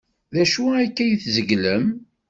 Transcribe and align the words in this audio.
D 0.33 0.35
acu 0.43 0.63
akka 0.83 1.01
ay 1.03 1.11
tzeglem? 1.21 1.85